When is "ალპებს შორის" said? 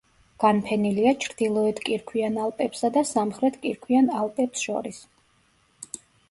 4.23-5.05